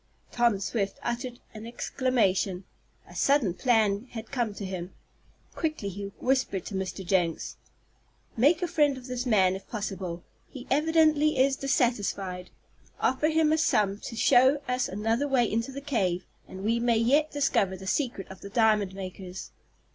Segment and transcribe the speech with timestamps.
[0.31, 2.63] Tom Swift uttered an exclamation.
[3.07, 4.95] A sudden plan had come to him.
[5.55, 7.05] Quickly he whispered to Mr.
[7.05, 7.57] Jenks:
[8.35, 10.23] "Make a friend of this man if possible.
[10.49, 12.49] He evidently is dissatisfied.
[12.99, 16.97] Offer him a sum to show us another way into the cave, and we may
[16.97, 19.51] yet discover the secret of the diamond makers."